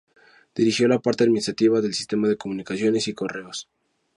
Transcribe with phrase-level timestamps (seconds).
[0.55, 3.69] Dirigió la parte administrativa del sistema de comunicaciones y correos.